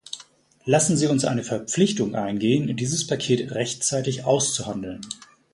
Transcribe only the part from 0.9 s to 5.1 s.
Sie uns eine Verpflichtung eingehen, dieses Paket rechtzeitig auszuhandeln.